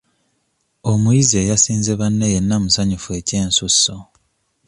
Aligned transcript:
Omuyizi 0.91 1.35
eyasinze 1.41 1.91
banne 1.99 2.27
yenna 2.33 2.55
musanyufu 2.63 3.09
ekyensusso. 3.19 3.95